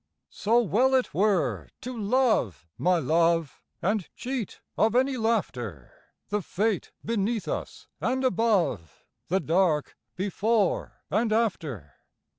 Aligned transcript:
So 0.31 0.59
well 0.63 0.95
it 0.95 1.13
were 1.13 1.69
to 1.81 1.95
love, 1.95 2.65
my 2.79 2.97
love, 2.97 3.61
And 3.83 4.09
cheat 4.15 4.59
of 4.75 4.95
any 4.95 5.15
laughter 5.15 5.93
The 6.29 6.41
fate 6.41 6.91
beneath 7.05 7.47
us 7.47 7.85
and 7.99 8.23
above, 8.23 9.05
The 9.27 9.39
dark 9.39 9.95
before 10.15 11.03
and 11.11 11.31
after. 11.31 11.93